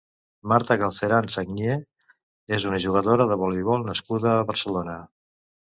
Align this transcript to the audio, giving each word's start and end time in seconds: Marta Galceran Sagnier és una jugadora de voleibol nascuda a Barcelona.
Marta 0.53 0.77
Galceran 0.83 1.29
Sagnier 1.35 1.75
és 2.59 2.67
una 2.71 2.81
jugadora 2.87 3.29
de 3.35 3.39
voleibol 3.45 3.87
nascuda 3.93 4.35
a 4.35 4.51
Barcelona. 4.51 5.01